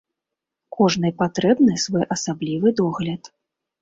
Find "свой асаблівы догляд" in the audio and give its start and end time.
1.85-3.33